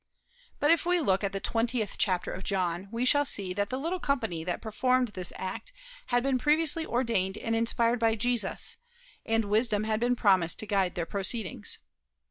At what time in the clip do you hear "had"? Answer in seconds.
6.07-6.23, 9.83-9.99